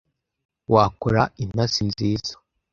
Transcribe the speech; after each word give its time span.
Wakora 0.73 1.21
intasi 1.43 1.81
nziza. 1.89 2.33